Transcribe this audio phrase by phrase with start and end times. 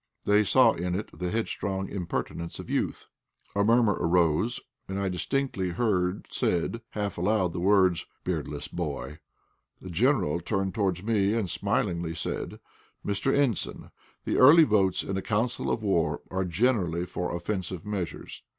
[0.25, 3.05] They saw in it the headstrong impertinence of youth.
[3.55, 9.19] A murmur arose, and I distinctly heard said, half aloud, the words, "Beardless boy."
[9.79, 12.59] The General turned towards me, and smilingly said
[13.05, 13.31] "Mr.
[13.31, 13.91] Ensign,
[14.25, 18.41] the early votes in a council of war are generally for offensive measures.